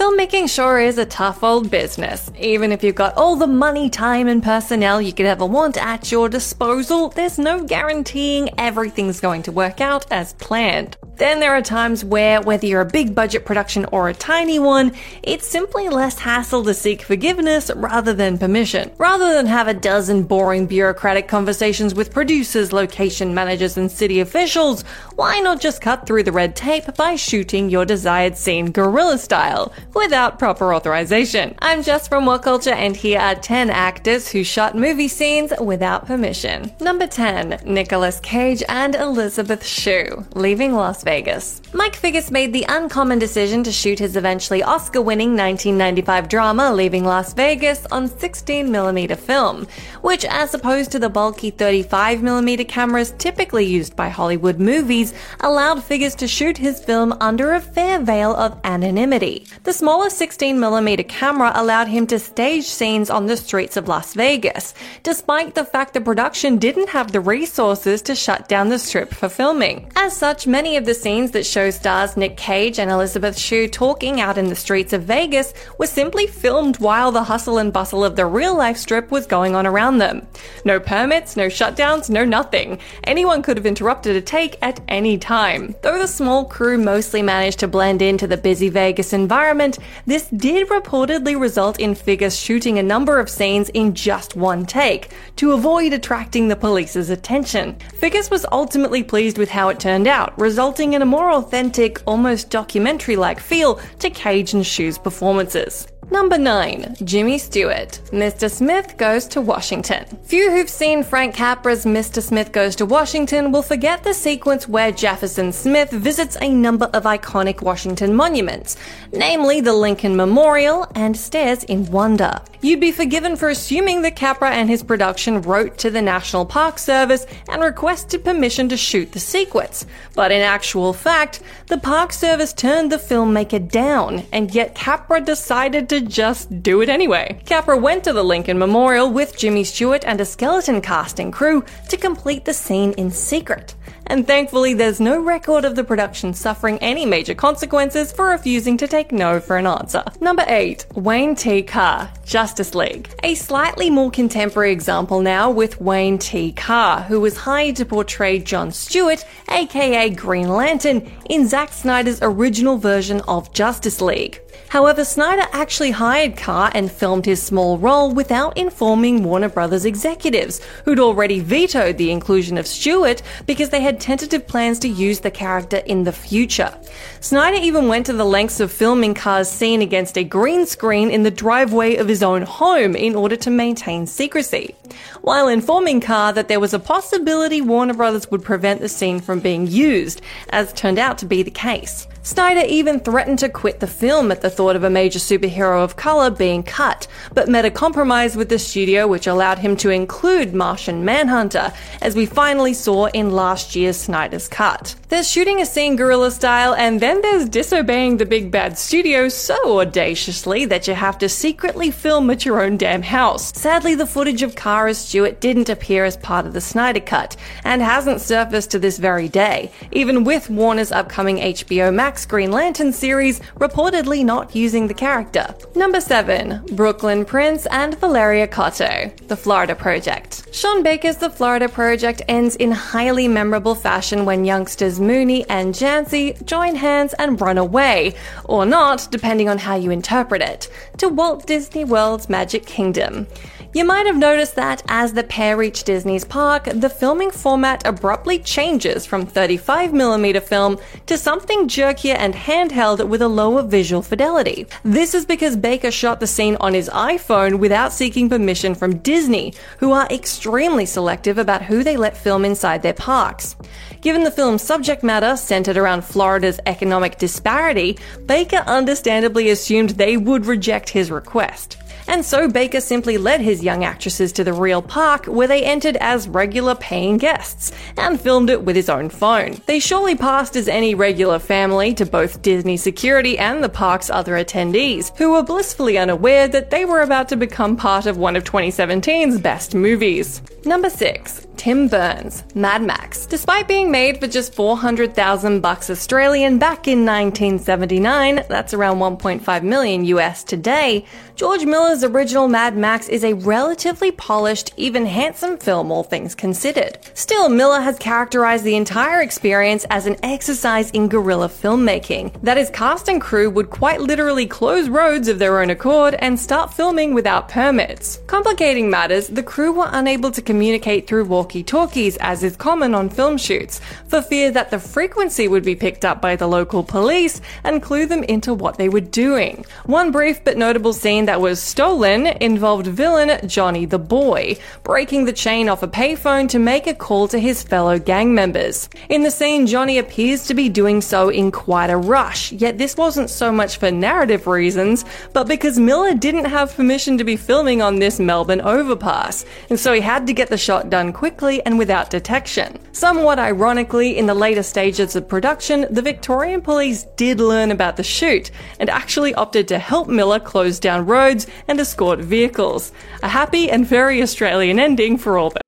Filmmaking 0.00 0.48
sure 0.48 0.80
is 0.80 0.96
a 0.96 1.04
tough 1.04 1.44
old 1.44 1.70
business. 1.70 2.30
Even 2.38 2.72
if 2.72 2.82
you've 2.82 2.94
got 2.94 3.18
all 3.18 3.36
the 3.36 3.46
money, 3.46 3.90
time, 3.90 4.28
and 4.28 4.42
personnel 4.42 4.98
you 4.98 5.12
could 5.12 5.26
ever 5.26 5.44
want 5.44 5.76
at 5.76 6.10
your 6.10 6.26
disposal, 6.26 7.10
there's 7.10 7.38
no 7.38 7.62
guaranteeing 7.64 8.48
everything's 8.56 9.20
going 9.20 9.42
to 9.42 9.52
work 9.52 9.82
out 9.82 10.10
as 10.10 10.32
planned. 10.32 10.96
Then 11.20 11.38
there 11.38 11.54
are 11.54 11.60
times 11.60 12.02
where, 12.02 12.40
whether 12.40 12.66
you're 12.66 12.80
a 12.80 12.86
big 12.86 13.14
budget 13.14 13.44
production 13.44 13.84
or 13.92 14.08
a 14.08 14.14
tiny 14.14 14.58
one, 14.58 14.92
it's 15.22 15.46
simply 15.46 15.90
less 15.90 16.18
hassle 16.18 16.64
to 16.64 16.72
seek 16.72 17.02
forgiveness 17.02 17.70
rather 17.76 18.14
than 18.14 18.38
permission. 18.38 18.90
Rather 18.96 19.34
than 19.34 19.44
have 19.44 19.68
a 19.68 19.74
dozen 19.74 20.22
boring 20.22 20.64
bureaucratic 20.64 21.28
conversations 21.28 21.94
with 21.94 22.10
producers, 22.10 22.72
location 22.72 23.34
managers, 23.34 23.76
and 23.76 23.92
city 23.92 24.20
officials, 24.20 24.80
why 25.16 25.40
not 25.40 25.60
just 25.60 25.82
cut 25.82 26.06
through 26.06 26.22
the 26.22 26.32
red 26.32 26.56
tape 26.56 26.96
by 26.96 27.16
shooting 27.16 27.68
your 27.68 27.84
desired 27.84 28.38
scene 28.38 28.70
guerrilla 28.70 29.18
style, 29.18 29.74
without 29.92 30.38
proper 30.38 30.72
authorization? 30.72 31.54
I'm 31.58 31.82
Jess 31.82 32.08
from 32.08 32.24
WhatCulture, 32.24 32.72
and 32.72 32.96
here 32.96 33.20
are 33.20 33.34
10 33.34 33.68
actors 33.68 34.30
who 34.30 34.42
shot 34.42 34.74
movie 34.74 35.08
scenes 35.08 35.52
without 35.60 36.06
permission. 36.06 36.72
Number 36.80 37.06
10, 37.06 37.60
Nicolas 37.66 38.20
Cage 38.20 38.62
and 38.70 38.94
Elizabeth 38.94 39.66
Shue, 39.66 40.24
leaving 40.34 40.72
Las 40.72 41.02
Vegas. 41.02 41.09
Vegas. 41.10 41.60
Mike 41.72 41.96
Figgis 41.96 42.30
made 42.30 42.52
the 42.52 42.64
uncommon 42.68 43.18
decision 43.18 43.64
to 43.64 43.72
shoot 43.72 43.98
his 43.98 44.14
eventually 44.14 44.62
Oscar 44.62 45.02
winning 45.02 45.30
1995 45.30 46.28
drama 46.28 46.72
Leaving 46.72 47.04
Las 47.04 47.32
Vegas 47.34 47.84
on 47.90 48.08
16mm 48.08 49.16
film, 49.18 49.66
which, 50.02 50.24
as 50.24 50.54
opposed 50.54 50.92
to 50.92 51.00
the 51.00 51.08
bulky 51.08 51.50
35mm 51.50 52.68
cameras 52.68 53.12
typically 53.18 53.64
used 53.64 53.96
by 53.96 54.08
Hollywood 54.08 54.60
movies, 54.60 55.12
allowed 55.40 55.78
Figgis 55.78 56.14
to 56.18 56.28
shoot 56.28 56.56
his 56.56 56.78
film 56.78 57.12
under 57.20 57.54
a 57.54 57.60
fair 57.60 57.98
veil 57.98 58.32
of 58.36 58.60
anonymity. 58.62 59.46
The 59.64 59.72
smaller 59.72 60.10
16mm 60.10 61.08
camera 61.08 61.50
allowed 61.56 61.88
him 61.88 62.06
to 62.06 62.20
stage 62.20 62.66
scenes 62.66 63.10
on 63.10 63.26
the 63.26 63.36
streets 63.36 63.76
of 63.76 63.88
Las 63.88 64.14
Vegas, 64.14 64.74
despite 65.02 65.56
the 65.56 65.64
fact 65.64 65.94
the 65.94 66.00
production 66.00 66.58
didn't 66.58 66.90
have 66.90 67.10
the 67.10 67.20
resources 67.20 68.00
to 68.02 68.14
shut 68.14 68.48
down 68.48 68.68
the 68.68 68.78
strip 68.78 69.12
for 69.12 69.28
filming. 69.28 69.90
As 69.96 70.16
such, 70.16 70.46
many 70.46 70.76
of 70.76 70.84
the 70.84 70.99
scenes 71.00 71.30
that 71.30 71.46
show 71.46 71.70
stars 71.70 72.16
Nick 72.16 72.36
Cage 72.36 72.78
and 72.78 72.90
Elizabeth 72.90 73.38
Shue 73.38 73.68
talking 73.68 74.20
out 74.20 74.36
in 74.36 74.48
the 74.48 74.54
streets 74.54 74.92
of 74.92 75.04
Vegas 75.04 75.54
were 75.78 75.86
simply 75.86 76.26
filmed 76.26 76.78
while 76.78 77.10
the 77.10 77.24
hustle 77.24 77.58
and 77.58 77.72
bustle 77.72 78.04
of 78.04 78.16
the 78.16 78.26
real 78.26 78.56
life 78.56 78.76
strip 78.76 79.10
was 79.10 79.26
going 79.26 79.54
on 79.54 79.66
around 79.66 79.98
them. 79.98 80.26
No 80.64 80.78
permits, 80.78 81.36
no 81.36 81.46
shutdowns, 81.46 82.10
no 82.10 82.24
nothing. 82.24 82.78
Anyone 83.04 83.42
could 83.42 83.56
have 83.56 83.66
interrupted 83.66 84.16
a 84.16 84.20
take 84.20 84.56
at 84.62 84.80
any 84.88 85.16
time. 85.16 85.74
Though 85.82 85.98
the 85.98 86.06
small 86.06 86.44
crew 86.44 86.76
mostly 86.76 87.22
managed 87.22 87.60
to 87.60 87.68
blend 87.68 88.02
into 88.02 88.26
the 88.26 88.36
busy 88.36 88.68
Vegas 88.68 89.12
environment, 89.12 89.78
this 90.06 90.28
did 90.28 90.68
reportedly 90.68 91.40
result 91.40 91.80
in 91.80 91.94
Figgis 91.94 92.38
shooting 92.38 92.78
a 92.78 92.82
number 92.82 93.18
of 93.18 93.30
scenes 93.30 93.68
in 93.70 93.94
just 93.94 94.36
one 94.36 94.66
take 94.66 95.10
to 95.36 95.52
avoid 95.52 95.92
attracting 95.92 96.48
the 96.48 96.56
police's 96.56 97.10
attention. 97.10 97.76
Figgis 97.94 98.30
was 98.30 98.46
ultimately 98.52 99.02
pleased 99.02 99.38
with 99.38 99.48
how 99.48 99.68
it 99.68 99.80
turned 99.80 100.06
out, 100.06 100.38
resulting 100.38 100.89
in 100.94 101.02
a 101.02 101.06
more 101.06 101.30
authentic, 101.32 102.02
almost 102.06 102.50
documentary 102.50 103.16
like 103.16 103.40
feel 103.40 103.80
to 103.98 104.10
Cage 104.10 104.52
and 104.54 104.66
Shue's 104.66 104.98
performances. 104.98 105.86
Number 106.12 106.38
9. 106.38 106.96
Jimmy 107.04 107.38
Stewart. 107.38 108.00
Mr. 108.10 108.50
Smith 108.50 108.96
Goes 108.96 109.28
to 109.28 109.40
Washington. 109.40 110.04
Few 110.24 110.50
who've 110.50 110.68
seen 110.68 111.04
Frank 111.04 111.36
Capra's 111.36 111.84
Mr. 111.84 112.20
Smith 112.20 112.50
Goes 112.50 112.74
to 112.76 112.86
Washington 112.86 113.52
will 113.52 113.62
forget 113.62 114.02
the 114.02 114.12
sequence 114.12 114.66
where 114.66 114.90
Jefferson 114.90 115.52
Smith 115.52 115.90
visits 115.90 116.36
a 116.40 116.48
number 116.48 116.86
of 116.86 117.04
iconic 117.04 117.62
Washington 117.62 118.12
monuments, 118.16 118.76
namely 119.12 119.60
the 119.60 119.72
Lincoln 119.72 120.16
Memorial 120.16 120.90
and 120.96 121.16
stares 121.16 121.62
in 121.64 121.88
wonder. 121.92 122.40
You'd 122.60 122.80
be 122.80 122.92
forgiven 122.92 123.36
for 123.36 123.48
assuming 123.48 124.02
that 124.02 124.16
Capra 124.16 124.50
and 124.50 124.68
his 124.68 124.82
production 124.82 125.40
wrote 125.42 125.78
to 125.78 125.90
the 125.90 126.02
National 126.02 126.44
Park 126.44 126.78
Service 126.78 127.24
and 127.48 127.62
requested 127.62 128.24
permission 128.24 128.68
to 128.68 128.76
shoot 128.76 129.12
the 129.12 129.20
sequence. 129.20 129.86
But 130.14 130.32
in 130.32 130.42
actual 130.42 130.92
fact, 130.92 131.40
the 131.68 131.78
Park 131.78 132.12
Service 132.12 132.52
turned 132.52 132.92
the 132.92 132.96
filmmaker 132.96 133.66
down, 133.70 134.24
and 134.32 134.54
yet 134.54 134.74
Capra 134.74 135.20
decided 135.20 135.88
to 135.88 135.99
just 136.08 136.62
do 136.62 136.80
it 136.80 136.88
anyway. 136.88 137.40
Capra 137.46 137.76
went 137.76 138.04
to 138.04 138.12
the 138.12 138.22
Lincoln 138.22 138.58
Memorial 138.58 139.10
with 139.10 139.36
Jimmy 139.36 139.64
Stewart 139.64 140.04
and 140.04 140.20
a 140.20 140.24
skeleton 140.24 140.80
casting 140.80 141.30
crew 141.30 141.64
to 141.88 141.96
complete 141.96 142.44
the 142.44 142.54
scene 142.54 142.92
in 142.92 143.10
secret 143.10 143.74
and 144.10 144.26
thankfully 144.26 144.74
there's 144.74 145.00
no 145.00 145.22
record 145.22 145.64
of 145.64 145.76
the 145.76 145.84
production 145.84 146.34
suffering 146.34 146.76
any 146.78 147.06
major 147.06 147.34
consequences 147.34 148.10
for 148.10 148.26
refusing 148.26 148.76
to 148.76 148.88
take 148.88 149.12
no 149.12 149.38
for 149.38 149.56
an 149.56 149.66
answer. 149.66 150.02
Number 150.20 150.44
8. 150.46 150.84
Wayne 150.96 151.36
T. 151.36 151.62
Carr, 151.62 152.10
Justice 152.24 152.74
League. 152.74 153.08
A 153.22 153.36
slightly 153.36 153.88
more 153.88 154.10
contemporary 154.10 154.72
example 154.72 155.20
now 155.20 155.48
with 155.48 155.80
Wayne 155.80 156.18
T. 156.18 156.52
Carr, 156.52 157.02
who 157.02 157.20
was 157.20 157.36
hired 157.36 157.76
to 157.76 157.84
portray 157.84 158.40
John 158.40 158.72
Stewart, 158.72 159.24
aka 159.48 160.10
Green 160.10 160.48
Lantern, 160.48 161.10
in 161.28 161.46
Zack 161.46 161.72
Snyder's 161.72 162.18
original 162.20 162.78
version 162.78 163.20
of 163.22 163.52
Justice 163.52 164.00
League. 164.00 164.40
However, 164.70 165.04
Snyder 165.04 165.46
actually 165.52 165.90
hired 165.90 166.36
Carr 166.36 166.70
and 166.74 166.92
filmed 166.92 167.26
his 167.26 167.42
small 167.42 167.76
role 167.76 168.12
without 168.12 168.56
informing 168.56 169.24
Warner 169.24 169.48
Brothers 169.48 169.84
executives, 169.84 170.60
who'd 170.84 171.00
already 171.00 171.40
vetoed 171.40 171.98
the 171.98 172.12
inclusion 172.12 172.56
of 172.56 172.68
Stewart 172.68 173.20
because 173.46 173.70
they 173.70 173.80
had 173.80 173.99
tentative 174.00 174.46
plans 174.46 174.78
to 174.80 174.88
use 174.88 175.20
the 175.20 175.30
character 175.30 175.76
in 175.78 176.04
the 176.04 176.12
future. 176.12 176.76
Snyder 177.20 177.58
even 177.60 177.86
went 177.86 178.06
to 178.06 178.12
the 178.12 178.24
lengths 178.24 178.60
of 178.60 178.72
filming 178.72 179.14
Carr's 179.14 179.48
scene 179.48 179.82
against 179.82 180.16
a 180.16 180.24
green 180.24 180.66
screen 180.66 181.10
in 181.10 181.22
the 181.22 181.30
driveway 181.30 181.96
of 181.96 182.08
his 182.08 182.22
own 182.22 182.42
home 182.42 182.96
in 182.96 183.14
order 183.14 183.36
to 183.36 183.50
maintain 183.50 184.06
secrecy, 184.06 184.74
while 185.20 185.48
informing 185.48 186.00
Carr 186.00 186.32
that 186.32 186.48
there 186.48 186.60
was 186.60 186.74
a 186.74 186.78
possibility 186.78 187.60
Warner 187.60 187.94
Brothers 187.94 188.30
would 188.30 188.42
prevent 188.42 188.80
the 188.80 188.88
scene 188.88 189.20
from 189.20 189.40
being 189.40 189.66
used, 189.66 190.22
as 190.50 190.72
turned 190.72 190.98
out 190.98 191.18
to 191.18 191.26
be 191.26 191.42
the 191.42 191.50
case. 191.50 192.06
Snyder 192.22 192.66
even 192.68 193.00
threatened 193.00 193.38
to 193.38 193.48
quit 193.48 193.80
the 193.80 193.86
film 193.86 194.30
at 194.30 194.42
the 194.42 194.50
thought 194.50 194.76
of 194.76 194.84
a 194.84 194.90
major 194.90 195.18
superhero 195.18 195.82
of 195.82 195.96
color 195.96 196.30
being 196.30 196.62
cut, 196.62 197.08
but 197.32 197.48
met 197.48 197.64
a 197.64 197.70
compromise 197.70 198.36
with 198.36 198.50
the 198.50 198.58
studio 198.58 199.08
which 199.08 199.26
allowed 199.26 199.58
him 199.58 199.74
to 199.78 199.88
include 199.88 200.52
Martian 200.52 201.02
Manhunter, 201.02 201.72
as 202.02 202.14
we 202.14 202.26
finally 202.26 202.74
saw 202.74 203.06
in 203.06 203.30
last 203.30 203.74
year's 203.74 203.89
Snyder's 203.92 204.48
cut. 204.48 204.94
There's 205.08 205.28
shooting 205.28 205.60
a 205.60 205.66
scene 205.66 205.96
guerrilla 205.96 206.30
style, 206.30 206.74
and 206.74 207.00
then 207.00 207.20
there's 207.20 207.48
disobeying 207.48 208.16
the 208.16 208.26
big 208.26 208.50
bad 208.50 208.78
studio 208.78 209.28
so 209.28 209.80
audaciously 209.80 210.64
that 210.66 210.86
you 210.86 210.94
have 210.94 211.18
to 211.18 211.28
secretly 211.28 211.90
film 211.90 212.30
at 212.30 212.44
your 212.44 212.62
own 212.62 212.76
damn 212.76 213.02
house. 213.02 213.52
Sadly, 213.58 213.94
the 213.94 214.06
footage 214.06 214.42
of 214.42 214.54
Kara 214.54 214.94
Stewart 214.94 215.40
didn't 215.40 215.68
appear 215.68 216.04
as 216.04 216.16
part 216.16 216.46
of 216.46 216.52
the 216.52 216.60
Snyder 216.60 217.00
Cut, 217.00 217.36
and 217.64 217.82
hasn't 217.82 218.20
surfaced 218.20 218.70
to 218.70 218.78
this 218.78 218.98
very 218.98 219.28
day, 219.28 219.72
even 219.92 220.24
with 220.24 220.48
Warner's 220.50 220.92
upcoming 220.92 221.38
HBO 221.38 221.92
Max 221.92 222.26
Green 222.26 222.52
Lantern 222.52 222.92
series 222.92 223.40
reportedly 223.56 224.24
not 224.24 224.54
using 224.54 224.86
the 224.86 224.94
character. 224.94 225.54
Number 225.74 226.00
7. 226.00 226.62
Brooklyn 226.72 227.24
Prince 227.24 227.66
and 227.66 227.98
Valeria 227.98 228.46
Cotto, 228.46 229.16
The 229.28 229.36
Florida 229.36 229.74
Project. 229.74 230.48
Sean 230.52 230.82
Baker's 230.82 231.16
The 231.16 231.30
Florida 231.30 231.68
Project 231.68 232.22
ends 232.28 232.56
in 232.56 232.70
highly 232.70 233.28
memorable 233.28 233.74
fashion 233.80 234.24
when 234.24 234.44
youngsters 234.44 235.00
Mooney 235.00 235.48
and 235.48 235.74
Jancey 235.74 236.44
join 236.44 236.74
hands 236.74 237.14
and 237.14 237.40
run 237.40 237.58
away, 237.58 238.14
or 238.44 238.66
not, 238.66 239.08
depending 239.10 239.48
on 239.48 239.58
how 239.58 239.76
you 239.76 239.90
interpret 239.90 240.42
it, 240.42 240.68
to 240.98 241.08
Walt 241.08 241.46
Disney 241.46 241.84
World's 241.84 242.28
Magic 242.28 242.66
Kingdom. 242.66 243.26
You 243.72 243.84
might 243.84 244.06
have 244.06 244.16
noticed 244.16 244.56
that 244.56 244.82
as 244.88 245.12
the 245.12 245.22
pair 245.22 245.56
reach 245.56 245.84
Disney's 245.84 246.24
park, 246.24 246.64
the 246.64 246.90
filming 246.90 247.30
format 247.30 247.86
abruptly 247.86 248.40
changes 248.40 249.06
from 249.06 249.24
35mm 249.24 250.42
film 250.42 250.76
to 251.06 251.16
something 251.16 251.68
jerkier 251.68 252.16
and 252.18 252.34
handheld 252.34 253.08
with 253.08 253.22
a 253.22 253.28
lower 253.28 253.62
visual 253.62 254.02
fidelity. 254.02 254.66
This 254.82 255.14
is 255.14 255.24
because 255.24 255.56
Baker 255.56 255.92
shot 255.92 256.18
the 256.18 256.26
scene 256.26 256.56
on 256.58 256.74
his 256.74 256.88
iPhone 256.88 257.60
without 257.60 257.92
seeking 257.92 258.28
permission 258.28 258.74
from 258.74 258.98
Disney, 258.98 259.54
who 259.78 259.92
are 259.92 260.08
extremely 260.10 260.84
selective 260.84 261.38
about 261.38 261.62
who 261.62 261.84
they 261.84 261.96
let 261.96 262.16
film 262.16 262.44
inside 262.44 262.82
their 262.82 262.92
parks. 262.92 263.54
Given 264.00 264.24
the 264.24 264.30
film's 264.30 264.62
subject 264.62 265.02
matter 265.02 265.36
centered 265.36 265.76
around 265.76 266.04
Florida's 266.04 266.60
economic 266.66 267.18
disparity, 267.18 267.98
Baker 268.26 268.64
understandably 268.66 269.50
assumed 269.50 269.90
they 269.90 270.16
would 270.16 270.46
reject 270.46 270.88
his 270.88 271.10
request 271.10 271.76
and 272.10 272.24
so 272.24 272.48
Baker 272.48 272.80
simply 272.80 273.18
led 273.18 273.40
his 273.40 273.62
young 273.62 273.84
actresses 273.84 274.32
to 274.32 274.42
the 274.42 274.52
real 274.52 274.82
park 274.82 275.26
where 275.26 275.46
they 275.46 275.64
entered 275.64 275.96
as 275.98 276.28
regular 276.28 276.74
paying 276.74 277.18
guests 277.18 277.70
and 277.96 278.20
filmed 278.20 278.50
it 278.50 278.64
with 278.64 278.74
his 278.74 278.88
own 278.88 279.08
phone. 279.08 279.60
They 279.66 279.78
surely 279.78 280.16
passed 280.16 280.56
as 280.56 280.66
any 280.66 280.96
regular 280.96 281.38
family 281.38 281.94
to 281.94 282.04
both 282.04 282.42
Disney 282.42 282.76
security 282.76 283.38
and 283.38 283.62
the 283.62 283.68
park's 283.68 284.10
other 284.10 284.34
attendees, 284.34 285.16
who 285.16 285.30
were 285.30 285.44
blissfully 285.44 285.98
unaware 285.98 286.48
that 286.48 286.70
they 286.70 286.84
were 286.84 287.02
about 287.02 287.28
to 287.28 287.36
become 287.36 287.76
part 287.76 288.06
of 288.06 288.16
one 288.16 288.34
of 288.34 288.42
2017's 288.42 289.40
best 289.40 289.76
movies. 289.76 290.42
Number 290.64 290.90
6. 290.90 291.46
Tim 291.60 291.88
Burns, 291.88 292.42
Mad 292.54 292.82
Max. 292.82 293.26
Despite 293.26 293.68
being 293.68 293.90
made 293.90 294.18
for 294.18 294.26
just 294.26 294.54
400,000 294.54 295.60
bucks 295.60 295.90
Australian 295.90 296.58
back 296.58 296.88
in 296.88 297.04
1979, 297.04 298.46
that's 298.48 298.72
around 298.72 298.96
1.5 298.96 299.62
million 299.62 300.06
US 300.06 300.42
today, 300.42 301.04
George 301.36 301.66
Miller's 301.66 302.02
original 302.02 302.48
Mad 302.48 302.78
Max 302.78 303.10
is 303.10 303.24
a 303.24 303.34
relatively 303.34 304.10
polished, 304.10 304.72
even 304.78 305.04
handsome 305.04 305.58
film, 305.58 305.92
all 305.92 306.02
things 306.02 306.34
considered. 306.34 306.98
Still, 307.12 307.50
Miller 307.50 307.80
has 307.80 307.98
characterized 307.98 308.64
the 308.64 308.76
entire 308.76 309.20
experience 309.20 309.84
as 309.90 310.06
an 310.06 310.16
exercise 310.22 310.90
in 310.92 311.08
guerrilla 311.08 311.48
filmmaking. 311.48 312.40
That 312.42 312.56
his 312.56 312.70
cast 312.70 313.08
and 313.08 313.20
crew 313.20 313.50
would 313.50 313.68
quite 313.68 314.00
literally 314.00 314.46
close 314.46 314.88
roads 314.88 315.28
of 315.28 315.38
their 315.38 315.60
own 315.60 315.68
accord 315.68 316.14
and 316.20 316.40
start 316.40 316.72
filming 316.72 317.12
without 317.12 317.50
permits. 317.50 318.18
Complicating 318.26 318.88
matters, 318.88 319.28
the 319.28 319.42
crew 319.42 319.72
were 319.72 319.88
unable 319.92 320.30
to 320.30 320.40
communicate 320.40 321.06
through 321.06 321.24
walkie 321.24 321.49
talkies, 321.50 322.16
as 322.18 322.44
is 322.44 322.56
common 322.56 322.94
on 322.94 323.10
film 323.10 323.36
shoots, 323.36 323.80
for 324.06 324.22
fear 324.22 324.50
that 324.52 324.70
the 324.70 324.78
frequency 324.78 325.48
would 325.48 325.64
be 325.64 325.74
picked 325.74 326.04
up 326.04 326.22
by 326.22 326.36
the 326.36 326.46
local 326.46 326.84
police 326.84 327.40
and 327.64 327.82
clue 327.82 328.06
them 328.06 328.22
into 328.22 328.54
what 328.54 328.78
they 328.78 328.88
were 328.88 329.00
doing. 329.00 329.64
One 329.86 330.12
brief 330.12 330.44
but 330.44 330.56
notable 330.56 330.92
scene 330.92 331.26
that 331.26 331.40
was 331.40 331.60
stolen 331.60 332.26
involved 332.26 332.86
villain 332.86 333.46
Johnny 333.48 333.84
the 333.84 333.98
Boy, 333.98 334.56
breaking 334.84 335.24
the 335.24 335.32
chain 335.32 335.68
off 335.68 335.82
a 335.82 335.88
payphone 335.88 336.48
to 336.50 336.60
make 336.60 336.86
a 336.86 336.94
call 336.94 337.26
to 337.28 337.38
his 337.38 337.62
fellow 337.64 337.98
gang 337.98 338.32
members. 338.32 338.88
In 339.08 339.24
the 339.24 339.30
scene, 339.30 339.66
Johnny 339.66 339.98
appears 339.98 340.46
to 340.46 340.54
be 340.54 340.68
doing 340.68 341.00
so 341.00 341.28
in 341.28 341.50
quite 341.50 341.90
a 341.90 341.96
rush, 341.96 342.52
yet 342.52 342.78
this 342.78 342.96
wasn't 342.96 343.28
so 343.28 343.50
much 343.50 343.78
for 343.78 343.90
narrative 343.90 344.46
reasons, 344.46 345.04
but 345.32 345.48
because 345.48 345.78
Miller 345.78 346.14
didn't 346.14 346.44
have 346.44 346.76
permission 346.76 347.18
to 347.18 347.24
be 347.24 347.36
filming 347.36 347.82
on 347.82 347.98
this 347.98 348.20
Melbourne 348.20 348.60
overpass, 348.60 349.44
and 349.68 349.80
so 349.80 349.92
he 349.92 350.00
had 350.00 350.28
to 350.28 350.32
get 350.32 350.48
the 350.48 350.56
shot 350.56 350.90
done 350.90 351.12
quickly 351.12 351.39
and 351.40 351.78
without 351.78 352.10
detection. 352.10 352.78
Somewhat 352.92 353.38
ironically, 353.38 354.18
in 354.18 354.26
the 354.26 354.34
later 354.34 354.62
stages 354.62 355.16
of 355.16 355.28
production, 355.28 355.86
the 355.90 356.02
Victorian 356.02 356.60
police 356.60 357.04
did 357.16 357.40
learn 357.40 357.70
about 357.70 357.96
the 357.96 358.02
shoot 358.02 358.50
and 358.78 358.90
actually 358.90 359.34
opted 359.34 359.66
to 359.68 359.78
help 359.78 360.08
Miller 360.08 360.38
close 360.38 360.78
down 360.78 361.06
roads 361.06 361.46
and 361.66 361.80
escort 361.80 362.18
vehicles. 362.20 362.92
A 363.22 363.28
happy 363.28 363.70
and 363.70 363.86
very 363.86 364.22
Australian 364.22 364.78
ending 364.78 365.16
for 365.16 365.38
all 365.38 365.50
them. 365.50 365.62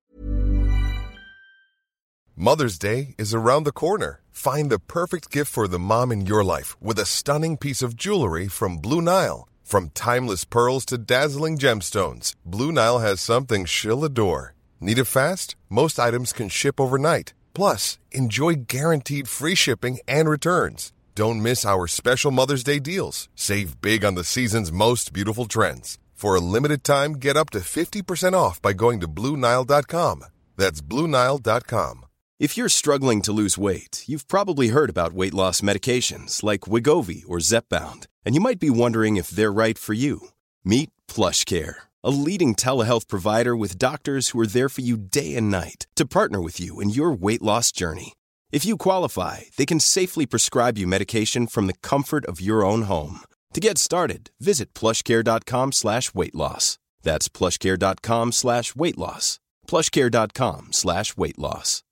Mother's 2.36 2.78
Day 2.78 3.14
is 3.18 3.32
around 3.34 3.64
the 3.64 3.72
corner. 3.72 4.20
Find 4.30 4.70
the 4.70 4.78
perfect 4.78 5.30
gift 5.30 5.52
for 5.52 5.68
the 5.68 5.78
mom 5.78 6.10
in 6.10 6.26
your 6.26 6.42
life 6.42 6.76
with 6.82 6.98
a 6.98 7.06
stunning 7.06 7.56
piece 7.56 7.82
of 7.82 7.96
jewelry 7.96 8.48
from 8.48 8.78
Blue 8.78 9.00
Nile. 9.00 9.48
From 9.62 9.90
timeless 9.90 10.44
pearls 10.44 10.84
to 10.86 10.98
dazzling 10.98 11.56
gemstones, 11.56 12.34
Blue 12.44 12.72
Nile 12.72 12.98
has 12.98 13.20
something 13.20 13.64
she'll 13.64 14.04
adore. 14.04 14.54
Need 14.82 14.98
it 14.98 15.04
fast? 15.04 15.54
Most 15.70 16.00
items 16.00 16.32
can 16.32 16.48
ship 16.48 16.80
overnight. 16.80 17.34
Plus, 17.54 18.00
enjoy 18.10 18.64
guaranteed 18.66 19.28
free 19.28 19.54
shipping 19.54 20.00
and 20.08 20.28
returns. 20.28 20.92
Don't 21.14 21.40
miss 21.40 21.64
our 21.64 21.86
special 21.86 22.32
Mother's 22.32 22.64
Day 22.64 22.80
deals. 22.80 23.28
Save 23.36 23.80
big 23.80 24.04
on 24.04 24.16
the 24.16 24.24
season's 24.24 24.72
most 24.72 25.12
beautiful 25.12 25.44
trends. 25.46 25.98
For 26.14 26.34
a 26.34 26.40
limited 26.40 26.82
time, 26.82 27.12
get 27.12 27.36
up 27.36 27.50
to 27.50 27.60
50% 27.60 28.32
off 28.34 28.60
by 28.60 28.72
going 28.72 28.98
to 29.00 29.06
Bluenile.com. 29.06 30.24
That's 30.56 30.80
Bluenile.com. 30.80 32.06
If 32.40 32.56
you're 32.56 32.68
struggling 32.68 33.22
to 33.22 33.32
lose 33.32 33.56
weight, 33.56 34.02
you've 34.08 34.26
probably 34.26 34.68
heard 34.68 34.90
about 34.90 35.12
weight 35.12 35.34
loss 35.34 35.60
medications 35.60 36.42
like 36.42 36.62
Wegovy 36.62 37.22
or 37.28 37.38
Zepbound, 37.38 38.06
and 38.24 38.34
you 38.34 38.40
might 38.40 38.58
be 38.58 38.70
wondering 38.70 39.16
if 39.16 39.30
they're 39.30 39.52
right 39.52 39.78
for 39.78 39.92
you. 39.92 40.30
Meet 40.64 40.90
PlushCare, 41.06 41.74
a 42.02 42.10
leading 42.10 42.54
telehealth 42.54 43.08
provider 43.08 43.56
with 43.56 43.78
doctors 43.78 44.28
who 44.28 44.40
are 44.40 44.46
there 44.46 44.68
for 44.68 44.82
you 44.82 44.96
day 44.96 45.34
and 45.34 45.50
night 45.50 45.86
to 45.96 46.06
partner 46.06 46.40
with 46.40 46.60
you 46.60 46.80
in 46.80 46.90
your 46.90 47.12
weight 47.12 47.42
loss 47.42 47.72
journey. 47.72 48.14
If 48.50 48.66
you 48.66 48.76
qualify, 48.76 49.40
they 49.56 49.66
can 49.66 49.80
safely 49.80 50.26
prescribe 50.26 50.78
you 50.78 50.86
medication 50.86 51.46
from 51.46 51.68
the 51.68 51.78
comfort 51.82 52.26
of 52.26 52.40
your 52.40 52.64
own 52.64 52.82
home. 52.82 53.20
To 53.54 53.60
get 53.60 53.78
started, 53.78 54.30
visit 54.40 54.74
plushcare.com 54.74 55.72
slash 55.72 56.14
weight 56.14 56.34
loss. 56.34 56.78
That's 57.02 57.28
plushcare.com 57.28 58.32
slash 58.32 58.74
weight 58.74 58.98
loss. 58.98 59.38
Plushcare.com 59.66 60.72
slash 60.72 61.16
weight 61.16 61.38
loss. 61.38 61.82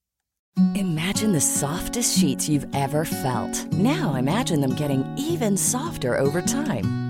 Imagine 0.75 1.33
the 1.33 1.41
softest 1.41 2.19
sheets 2.19 2.49
you've 2.49 2.67
ever 2.75 3.05
felt. 3.05 3.73
Now 3.73 4.15
imagine 4.15 4.61
them 4.61 4.75
getting 4.75 5.05
even 5.17 5.57
softer 5.57 6.17
over 6.17 6.43
time. 6.43 7.10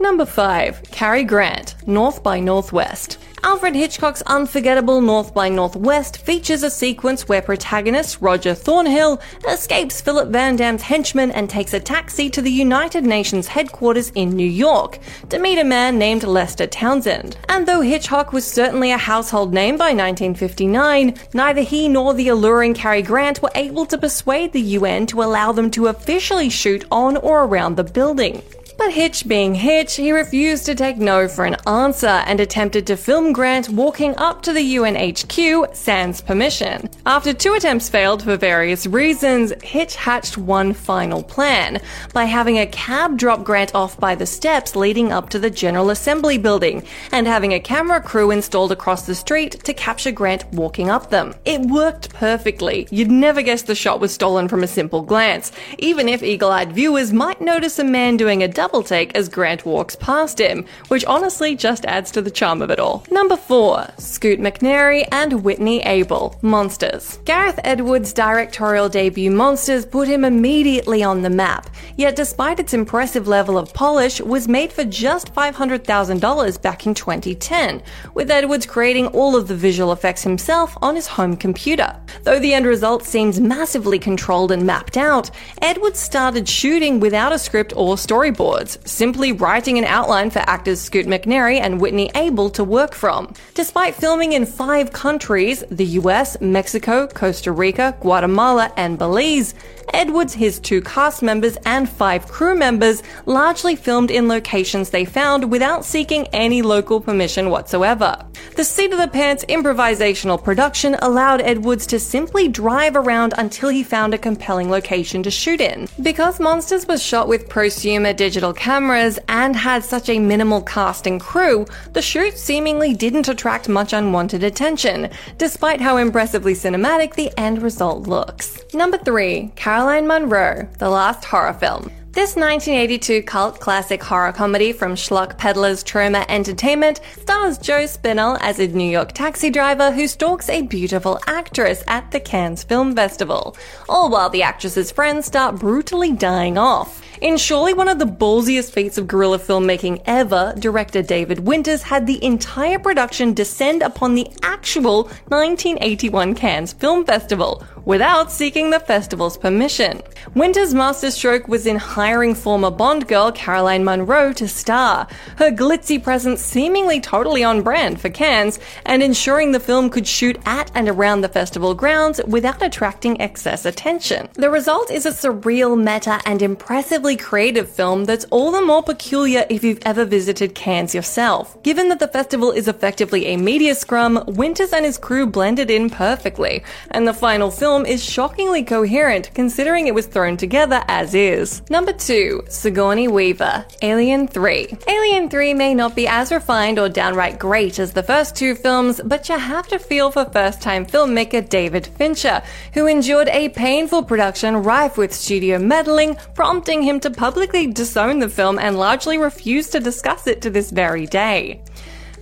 Number 0.00 0.24
5. 0.24 0.84
Cary 0.92 1.24
Grant, 1.24 1.74
North 1.86 2.22
by 2.22 2.40
Northwest. 2.40 3.18
Alfred 3.42 3.74
Hitchcock's 3.74 4.22
unforgettable 4.22 5.02
North 5.02 5.34
by 5.34 5.50
Northwest 5.50 6.16
features 6.24 6.62
a 6.62 6.70
sequence 6.70 7.28
where 7.28 7.42
protagonist 7.42 8.22
Roger 8.22 8.54
Thornhill 8.54 9.20
escapes 9.46 10.00
Philip 10.00 10.30
Vandamm's 10.30 10.80
henchmen 10.80 11.30
and 11.32 11.50
takes 11.50 11.74
a 11.74 11.80
taxi 11.80 12.30
to 12.30 12.40
the 12.40 12.50
United 12.50 13.04
Nations 13.04 13.46
headquarters 13.46 14.08
in 14.14 14.30
New 14.30 14.48
York 14.48 15.00
to 15.28 15.38
meet 15.38 15.58
a 15.58 15.64
man 15.64 15.98
named 15.98 16.22
Lester 16.22 16.66
Townsend. 16.66 17.36
And 17.50 17.68
though 17.68 17.82
Hitchcock 17.82 18.32
was 18.32 18.46
certainly 18.46 18.92
a 18.92 18.96
household 18.96 19.52
name 19.52 19.76
by 19.76 19.92
1959, 19.92 21.14
neither 21.34 21.60
he 21.60 21.88
nor 21.88 22.14
the 22.14 22.28
alluring 22.28 22.72
Cary 22.72 23.02
Grant 23.02 23.42
were 23.42 23.52
able 23.54 23.84
to 23.84 23.98
persuade 23.98 24.54
the 24.54 24.62
UN 24.78 25.04
to 25.08 25.22
allow 25.22 25.52
them 25.52 25.70
to 25.72 25.88
officially 25.88 26.48
shoot 26.48 26.86
on 26.90 27.18
or 27.18 27.44
around 27.44 27.76
the 27.76 27.84
building. 27.84 28.42
But 28.78 28.92
Hitch 28.92 29.26
being 29.26 29.56
Hitch, 29.56 29.96
he 29.96 30.12
refused 30.12 30.64
to 30.66 30.74
take 30.76 30.98
no 30.98 31.26
for 31.26 31.44
an 31.44 31.56
answer 31.66 32.06
and 32.06 32.38
attempted 32.38 32.86
to 32.86 32.96
film 32.96 33.32
Grant 33.32 33.68
walking 33.68 34.16
up 34.18 34.40
to 34.42 34.52
the 34.52 34.76
UNHQ 34.76 35.74
sans 35.74 36.20
permission. 36.20 36.88
After 37.04 37.34
two 37.34 37.54
attempts 37.54 37.88
failed 37.88 38.22
for 38.22 38.36
various 38.36 38.86
reasons, 38.86 39.52
Hitch 39.64 39.96
hatched 39.96 40.38
one 40.38 40.72
final 40.72 41.24
plan 41.24 41.82
by 42.12 42.24
having 42.24 42.60
a 42.60 42.68
cab 42.68 43.18
drop 43.18 43.42
Grant 43.42 43.74
off 43.74 43.98
by 43.98 44.14
the 44.14 44.26
steps 44.26 44.76
leading 44.76 45.10
up 45.10 45.28
to 45.30 45.40
the 45.40 45.50
General 45.50 45.90
Assembly 45.90 46.38
building 46.38 46.84
and 47.10 47.26
having 47.26 47.54
a 47.54 47.60
camera 47.60 48.00
crew 48.00 48.30
installed 48.30 48.70
across 48.70 49.06
the 49.06 49.14
street 49.16 49.64
to 49.64 49.74
capture 49.74 50.12
Grant 50.12 50.44
walking 50.52 50.88
up 50.88 51.10
them. 51.10 51.34
It 51.44 51.62
worked 51.62 52.14
perfectly. 52.14 52.86
You'd 52.92 53.10
never 53.10 53.42
guess 53.42 53.62
the 53.62 53.74
shot 53.74 53.98
was 53.98 54.14
stolen 54.14 54.46
from 54.46 54.62
a 54.62 54.68
simple 54.68 55.02
glance, 55.02 55.50
even 55.78 56.08
if 56.08 56.22
eagle 56.22 56.52
eyed 56.52 56.72
viewers 56.72 57.12
might 57.12 57.40
notice 57.40 57.80
a 57.80 57.84
man 57.84 58.16
doing 58.16 58.44
a 58.44 58.48
double 58.48 58.67
double 58.68 58.82
take 58.82 59.14
as 59.16 59.30
Grant 59.30 59.64
walks 59.64 59.96
past 59.96 60.38
him, 60.38 60.66
which 60.88 61.02
honestly 61.06 61.56
just 61.56 61.86
adds 61.86 62.10
to 62.10 62.20
the 62.20 62.30
charm 62.30 62.60
of 62.60 62.70
it 62.70 62.78
all. 62.78 63.02
Number 63.10 63.34
4. 63.34 63.86
Scoot 63.96 64.40
McNairy 64.40 65.08
and 65.10 65.42
Whitney 65.42 65.80
Able, 65.86 66.36
Monsters. 66.42 67.18
Gareth 67.24 67.58
Edwards' 67.64 68.12
directorial 68.12 68.90
debut 68.90 69.30
Monsters 69.30 69.86
put 69.86 70.06
him 70.06 70.22
immediately 70.22 71.02
on 71.02 71.22
the 71.22 71.30
map, 71.30 71.70
yet 71.96 72.14
despite 72.14 72.60
its 72.60 72.74
impressive 72.74 73.26
level 73.26 73.56
of 73.56 73.72
polish, 73.72 74.20
was 74.20 74.48
made 74.48 74.70
for 74.70 74.84
just 74.84 75.34
$500,000 75.34 76.60
back 76.60 76.84
in 76.84 76.92
2010, 76.92 77.82
with 78.12 78.30
Edwards 78.30 78.66
creating 78.66 79.06
all 79.08 79.34
of 79.34 79.48
the 79.48 79.56
visual 79.56 79.92
effects 79.92 80.22
himself 80.22 80.76
on 80.82 80.94
his 80.94 81.06
home 81.06 81.38
computer. 81.38 81.98
Though 82.24 82.38
the 82.38 82.52
end 82.52 82.66
result 82.66 83.04
seems 83.04 83.40
massively 83.40 83.98
controlled 83.98 84.52
and 84.52 84.66
mapped 84.66 84.98
out, 84.98 85.30
Edwards 85.62 85.98
started 85.98 86.46
shooting 86.46 87.00
without 87.00 87.32
a 87.32 87.38
script 87.38 87.72
or 87.74 87.96
storyboard 87.96 88.57
simply 88.66 89.32
writing 89.32 89.78
an 89.78 89.84
outline 89.84 90.30
for 90.30 90.40
actors 90.40 90.80
Scoot 90.80 91.06
McNairy 91.06 91.60
and 91.60 91.80
Whitney 91.80 92.10
Able 92.14 92.50
to 92.50 92.64
work 92.64 92.94
from. 92.94 93.32
Despite 93.54 93.94
filming 93.94 94.32
in 94.32 94.46
five 94.46 94.92
countries 94.92 95.62
the 95.70 95.84
US, 95.84 96.40
Mexico, 96.40 97.06
Costa 97.06 97.52
Rica, 97.52 97.96
Guatemala, 98.00 98.72
and 98.76 98.98
Belize 98.98 99.54
Edwards, 99.94 100.34
his 100.34 100.58
two 100.58 100.80
cast 100.82 101.22
members, 101.22 101.56
and 101.64 101.88
five 101.88 102.28
crew 102.28 102.54
members 102.54 103.02
largely 103.26 103.76
filmed 103.76 104.10
in 104.10 104.28
locations 104.28 104.90
they 104.90 105.04
found 105.04 105.50
without 105.50 105.84
seeking 105.84 106.26
any 106.28 106.62
local 106.62 107.00
permission 107.00 107.50
whatsoever. 107.50 108.24
The 108.56 108.64
seat 108.64 108.92
of 108.92 108.98
the 108.98 109.08
pants 109.08 109.44
improvisational 109.48 110.42
production 110.42 110.96
allowed 111.00 111.40
Edwards 111.40 111.86
to 111.86 111.98
simply 111.98 112.48
drive 112.48 112.96
around 112.96 113.34
until 113.38 113.68
he 113.68 113.82
found 113.82 114.14
a 114.14 114.18
compelling 114.18 114.70
location 114.70 115.22
to 115.22 115.30
shoot 115.30 115.60
in. 115.60 115.88
Because 116.02 116.40
Monsters 116.40 116.86
was 116.86 117.02
shot 117.02 117.28
with 117.28 117.48
prosumer 117.48 118.14
digital 118.14 118.47
cameras 118.52 119.18
and 119.28 119.54
had 119.54 119.84
such 119.84 120.08
a 120.08 120.18
minimal 120.18 120.62
cast 120.62 121.06
and 121.06 121.20
crew, 121.20 121.66
the 121.92 122.02
shoot 122.02 122.36
seemingly 122.36 122.94
didn't 122.94 123.28
attract 123.28 123.68
much 123.68 123.92
unwanted 123.92 124.42
attention, 124.42 125.10
despite 125.36 125.80
how 125.80 125.96
impressively 125.96 126.54
cinematic 126.54 127.14
the 127.14 127.32
end 127.38 127.62
result 127.62 128.06
looks. 128.06 128.62
Number 128.74 128.98
3. 128.98 129.52
Caroline 129.56 130.06
Munro, 130.06 130.68
the 130.78 130.88
last 130.88 131.24
horror 131.24 131.54
film. 131.54 131.90
This 132.18 132.34
1982 132.34 133.22
cult 133.22 133.60
classic 133.60 134.02
horror 134.02 134.32
comedy 134.32 134.72
from 134.72 134.96
schlock 134.96 135.38
peddlers 135.38 135.84
Troma 135.84 136.24
Entertainment 136.28 137.00
stars 137.20 137.58
Joe 137.58 137.84
Spinell 137.84 138.38
as 138.40 138.58
a 138.58 138.66
New 138.66 138.90
York 138.90 139.12
taxi 139.12 139.50
driver 139.50 139.92
who 139.92 140.08
stalks 140.08 140.48
a 140.48 140.62
beautiful 140.62 141.20
actress 141.28 141.84
at 141.86 142.10
the 142.10 142.18
Cannes 142.18 142.64
Film 142.64 142.96
Festival, 142.96 143.56
all 143.88 144.10
while 144.10 144.30
the 144.30 144.42
actress's 144.42 144.90
friends 144.90 145.26
start 145.26 145.60
brutally 145.60 146.12
dying 146.12 146.58
off. 146.58 147.02
In 147.20 147.36
surely 147.36 147.74
one 147.74 147.88
of 147.88 147.98
the 147.98 148.04
ballsiest 148.04 148.70
feats 148.70 148.96
of 148.96 149.08
guerrilla 149.08 149.40
filmmaking 149.40 150.02
ever, 150.06 150.54
director 150.56 151.02
David 151.02 151.40
Winters 151.40 151.82
had 151.82 152.06
the 152.06 152.22
entire 152.24 152.78
production 152.78 153.34
descend 153.34 153.82
upon 153.82 154.14
the 154.14 154.28
actual 154.42 155.04
1981 155.28 156.36
Cannes 156.36 156.74
Film 156.74 157.04
Festival 157.04 157.64
without 157.84 158.30
seeking 158.30 158.68
the 158.68 158.78
festival's 158.78 159.38
permission. 159.38 160.02
Winters' 160.34 160.74
masterstroke 160.74 161.48
was 161.48 161.66
in 161.66 161.76
hiring 161.76 162.34
former 162.34 162.70
Bond 162.70 163.08
girl 163.08 163.32
Caroline 163.32 163.82
Munro 163.82 164.32
to 164.34 164.46
star, 164.46 165.08
her 165.38 165.50
glitzy 165.50 166.00
presence 166.00 166.42
seemingly 166.42 167.00
totally 167.00 167.42
on 167.42 167.62
brand 167.62 167.98
for 167.98 168.10
Cannes, 168.10 168.58
and 168.84 169.02
ensuring 169.02 169.52
the 169.52 169.58
film 169.58 169.88
could 169.88 170.06
shoot 170.06 170.38
at 170.44 170.70
and 170.74 170.86
around 170.86 171.22
the 171.22 171.28
festival 171.30 171.74
grounds 171.74 172.20
without 172.26 172.62
attracting 172.62 173.18
excess 173.22 173.64
attention. 173.64 174.28
The 174.34 174.50
result 174.50 174.90
is 174.90 175.06
a 175.06 175.10
surreal, 175.10 175.82
meta, 175.82 176.20
and 176.26 176.42
impressively 176.42 177.07
creative 177.16 177.68
film 177.68 178.04
that's 178.04 178.24
all 178.26 178.50
the 178.50 178.62
more 178.62 178.82
peculiar 178.82 179.44
if 179.48 179.64
you've 179.64 179.82
ever 179.84 180.04
visited 180.04 180.54
Cannes 180.54 180.94
yourself. 180.94 181.62
Given 181.62 181.88
that 181.88 181.98
the 181.98 182.08
festival 182.08 182.50
is 182.50 182.68
effectively 182.68 183.26
a 183.26 183.36
media 183.36 183.74
scrum, 183.74 184.22
Winters 184.26 184.72
and 184.72 184.84
his 184.84 184.98
crew 184.98 185.26
blended 185.26 185.70
in 185.70 185.90
perfectly, 185.90 186.62
and 186.90 187.06
the 187.06 187.14
final 187.14 187.50
film 187.50 187.86
is 187.86 188.04
shockingly 188.04 188.62
coherent 188.62 189.30
considering 189.34 189.86
it 189.86 189.94
was 189.94 190.06
thrown 190.06 190.36
together 190.36 190.82
as 190.88 191.14
is. 191.14 191.62
Number 191.70 191.92
2. 191.92 192.44
Sigourney 192.48 193.08
Weaver, 193.08 193.64
Alien 193.82 194.28
3. 194.28 194.78
Alien 194.86 195.28
3 195.28 195.54
may 195.54 195.74
not 195.74 195.94
be 195.94 196.06
as 196.06 196.32
refined 196.32 196.78
or 196.78 196.88
downright 196.88 197.38
great 197.38 197.78
as 197.78 197.92
the 197.92 198.02
first 198.02 198.36
two 198.36 198.54
films, 198.54 199.00
but 199.04 199.28
you 199.28 199.38
have 199.38 199.68
to 199.68 199.78
feel 199.78 200.10
for 200.10 200.24
first 200.26 200.60
time 200.60 200.86
filmmaker 200.86 201.46
David 201.48 201.86
Fincher, 201.86 202.42
who 202.74 202.86
endured 202.86 203.28
a 203.28 203.48
painful 203.50 204.02
production 204.02 204.56
rife 204.56 204.96
with 204.96 205.12
studio 205.12 205.58
meddling, 205.58 206.16
prompting 206.34 206.82
him 206.82 206.97
to 207.00 207.10
publicly 207.10 207.66
disown 207.66 208.18
the 208.18 208.28
film 208.28 208.58
and 208.58 208.78
largely 208.78 209.18
refuse 209.18 209.68
to 209.70 209.80
discuss 209.80 210.26
it 210.26 210.40
to 210.42 210.50
this 210.50 210.70
very 210.70 211.06
day. 211.06 211.62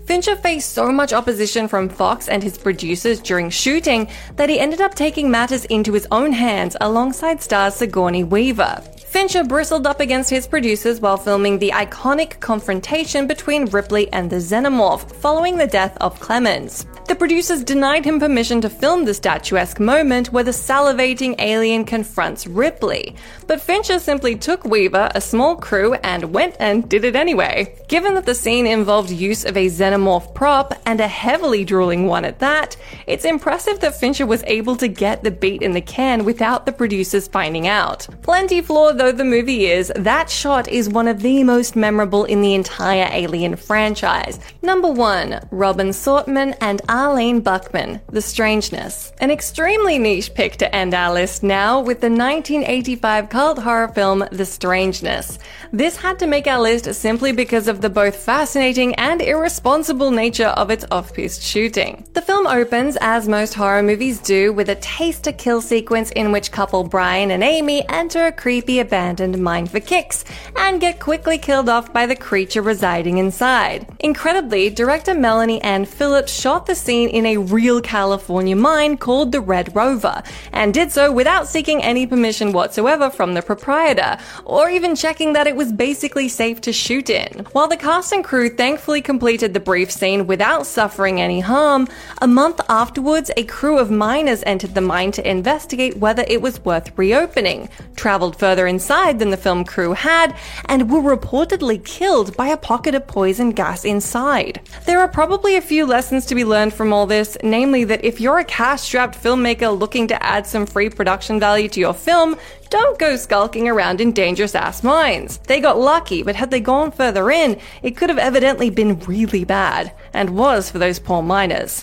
Fincher 0.07 0.37
faced 0.37 0.73
so 0.73 0.93
much 0.93 1.13
opposition 1.13 1.67
from 1.67 1.89
Fox 1.89 2.29
and 2.29 2.43
his 2.43 2.57
producers 2.57 3.21
during 3.21 3.51
shooting 3.51 4.09
that 4.37 4.49
he 4.49 4.61
ended 4.61 4.81
up 4.81 4.95
taking 4.95 5.31
matters 5.31 5.65
into 5.65 5.93
his 5.93 6.07
own 6.13 6.33
hands 6.33 6.77
alongside 6.81 7.43
stars 7.43 7.75
Sigourney 7.75 8.23
Weaver. 8.23 8.83
Fincher 9.17 9.45
bristled 9.45 9.87
up 9.87 10.01
against 10.01 10.29
his 10.29 10.47
producers 10.47 11.01
while 11.01 11.17
filming 11.17 11.59
the 11.59 11.71
iconic 11.71 12.39
confrontation 12.41 13.27
between 13.27 13.65
Ripley 13.65 14.13
and 14.13 14.29
the 14.29 14.37
Xenomorph 14.37 15.11
following 15.11 15.57
the 15.57 15.67
death 15.67 15.97
of 16.03 16.21
Clemens. 16.21 16.85
The 17.09 17.15
producers 17.15 17.63
denied 17.63 18.05
him 18.05 18.19
permission 18.19 18.61
to 18.61 18.69
film 18.69 19.05
the 19.05 19.15
statuesque 19.15 19.79
moment 19.79 20.33
where 20.33 20.43
the 20.45 20.51
salivating 20.51 21.37
alien 21.39 21.85
confronts 21.85 22.49
Ripley, 22.49 23.15
but 23.47 23.61
Fincher 23.61 24.01
simply 24.01 24.35
took 24.35 24.65
Weaver, 24.65 25.09
a 25.15 25.21
small 25.21 25.55
crew, 25.57 25.95
and 25.95 26.35
went 26.35 26.57
and 26.59 26.87
did 26.89 27.05
it 27.05 27.15
anyway. 27.15 27.75
Given 27.87 28.15
that 28.17 28.27
the 28.27 28.35
scene 28.35 28.67
involved 28.67 29.11
use 29.11 29.45
of 29.45 29.57
a 29.57 29.67
xenomorph 29.67 30.35
prop, 30.35 30.75
and 30.85 31.01
a 31.01 31.07
heavily 31.07 31.65
drooling 31.65 32.07
one 32.07 32.25
at 32.25 32.41
that, 32.41 32.77
it's 33.07 33.25
impressive 33.25 33.79
that 33.81 33.99
Fincher 33.99 34.27
was 34.27 34.43
able 34.47 34.77
to 34.77 34.89
get 34.89 35.23
the 35.23 35.31
beat 35.31 35.63
in 35.63 35.73
the 35.73 35.81
can 35.81 36.25
without 36.25 36.67
the 36.67 36.73
producers 36.73 37.29
finding 37.29 37.69
out. 37.69 38.07
Plenty 38.23 38.61
flawed 38.61 38.99
though 38.99 39.06
the 39.13 39.25
movie 39.25 39.67
is, 39.67 39.93
that 39.95 40.29
shot 40.29 40.67
is 40.69 40.89
one 40.89 41.07
of 41.07 41.21
the 41.21 41.45
most 41.45 41.77
memorable 41.77 42.25
in 42.25 42.41
the 42.41 42.55
entire 42.55 43.09
Alien 43.13 43.55
franchise. 43.55 44.41
Number 44.63 44.91
1. 44.91 45.49
Robin 45.51 45.91
Sortman 45.91 46.57
and 46.61 46.83
Arlene 46.89 47.41
Buckman, 47.41 48.01
The 48.11 48.21
Strangeness. 48.21 49.13
An 49.19 49.31
extremely 49.31 49.99
niche 49.99 50.35
pick 50.35 50.57
to 50.57 50.75
end 50.75 50.95
our 50.95 51.15
list 51.15 51.43
now 51.43 51.81
with 51.81 52.01
the 52.01 52.11
1985 52.11 53.29
cult 53.29 53.59
horror 53.59 53.89
film 53.89 54.25
The 54.33 54.45
Strangeness. 54.45 55.39
This 55.73 55.97
had 55.97 56.19
to 56.19 56.27
make 56.27 56.47
our 56.47 56.61
list 56.61 56.93
simply 56.95 57.33
because 57.33 57.69
of 57.69 57.81
the 57.81 57.91
both 57.91 58.17
fascinating 58.17 58.95
and 58.97 59.23
irresponsible 59.23 60.11
nature 60.11 60.49
of 60.49 60.71
its 60.71 60.85
off-piste 60.91 61.43
shooting. 61.43 62.07
The 62.15 62.23
film 62.23 62.47
opens, 62.47 62.97
as 63.01 63.29
most 63.29 63.55
horror 63.55 63.83
movies 63.83 64.19
do, 64.19 64.53
with 64.53 64.69
a 64.69 64.75
taste 64.77 65.25
to 65.25 65.33
kill 65.33 65.61
sequence 65.61 66.11
in 66.13 66.33
which 66.33 66.51
couple 66.51 66.83
Brian 66.85 67.31
and 67.31 67.45
Amy 67.45 67.89
enter 67.89 68.27
a 68.27 68.33
creepy 68.33 68.81
abandoned 68.81 68.96
mine 68.97 69.67
for 69.67 69.81
kicks 69.81 70.25
and 70.57 70.81
get 70.81 71.01
quickly 71.01 71.39
killed 71.39 71.69
off 71.69 71.93
by 71.93 72.07
the 72.07 72.17
creature 72.17 72.63
residing 72.63 73.19
inside. 73.19 73.87
Incredibly, 74.01 74.71
director 74.71 75.15
Melanie 75.15 75.61
Anne 75.63 75.85
Phillips 75.85 76.33
shot 76.33 76.67
the 76.67 76.75
scene 76.75 77.09
in 77.11 77.27
a 77.27 77.37
real 77.37 77.81
California 77.81 78.57
mine 78.57 78.97
called 78.97 79.33
the 79.33 79.41
Red 79.41 79.75
Rover, 79.77 80.23
and 80.53 80.73
did 80.73 80.91
so 80.91 81.13
without 81.13 81.47
seeking 81.47 81.83
any 81.83 82.07
permission 82.07 82.53
whatsoever 82.53 83.11
from 83.11 83.35
the 83.35 83.43
proprietor, 83.43 84.17
or 84.45 84.71
even 84.71 84.97
checking 84.97 85.35
that 85.35 85.47
it 85.47 85.57
was 85.57 85.73
basically 85.73 86.29
safe 86.29 86.61
to 86.63 86.73
shoot 86.73 87.11
in. 87.11 87.47
While 87.53 87.69
the 87.69 87.77
cast 87.77 88.13
and 88.13 88.25
crew 88.25 88.49
thankfully 88.49 89.03
completed 89.03 89.53
the 89.53 89.61
brief 89.61 89.91
scene 89.91 90.27
without 90.27 90.67
suffering 90.67 91.21
any 91.21 91.41
harm, 91.41 91.87
a 92.23 92.27
month 92.27 92.61
afterwards, 92.69 93.31
a 93.37 93.45
crew 93.45 93.79
of 93.79 93.91
miners 93.91 94.43
entered 94.47 94.75
the 94.75 94.81
mine 94.81 95.13
to 95.13 95.29
investigate 95.29 95.99
whether 95.99 96.25
it 96.29 96.41
was 96.41 96.65
worth 96.65 96.97
reopening, 96.97 97.69
traveled 97.95 98.39
further 98.39 98.67
inside 98.77 99.19
than 99.19 99.31
the 99.31 99.45
film 99.47 99.65
crew 99.65 99.95
had, 99.95 100.37
and 100.67 100.91
were 100.91 101.17
reportedly 101.17 101.83
killed 101.83 102.37
by 102.37 102.49
a 102.49 102.63
pocket 102.71 102.95
of 102.95 103.07
poison 103.07 103.51
gas 103.51 103.87
inside. 103.87 104.61
There 104.85 105.01
are 105.01 105.09
probably 105.09 105.57
a 105.57 105.69
few 105.73 105.87
lessons 105.87 106.27
to 106.27 106.35
be 106.35 106.45
learned 106.45 106.75
from 106.75 106.93
all 106.93 107.07
this, 107.07 107.39
namely 107.43 107.85
that 107.85 108.05
if 108.05 108.21
you're 108.21 108.39
a 108.39 108.45
cash 108.45 108.83
strapped 108.83 109.17
filmmaker 109.23 109.71
looking 109.83 110.07
to 110.09 110.23
add 110.23 110.47
some 110.47 110.67
free 110.67 110.91
production 110.91 111.41
value 111.41 111.71
to 111.71 111.81
your 111.81 111.95
film, 111.95 112.37
don't 112.69 112.99
go 112.99 113.17
skulking 113.17 113.67
around 113.67 114.03
in 114.03 114.13
dangerous 114.13 114.55
ass 114.55 114.83
mines. 114.83 115.39
They 115.39 115.61
got 115.61 115.79
lucky, 115.79 116.23
but 116.23 116.37
had 116.37 116.51
they 116.51 116.61
gone 116.61 116.91
further 116.91 117.31
in, 117.31 117.59
it 117.83 117.97
could 117.97 118.11
have 118.11 118.19
evidently 118.19 118.69
been 118.69 119.01
really 119.01 119.45
bad, 119.45 119.93
and 120.13 120.37
was 120.37 120.71
for 120.71 120.79
those 120.79 120.99
poor 120.99 121.23
miners. 121.23 121.83